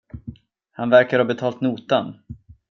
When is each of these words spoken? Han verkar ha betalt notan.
Han 0.71 0.89
verkar 0.89 1.17
ha 1.19 1.25
betalt 1.25 1.61
notan. 1.61 2.19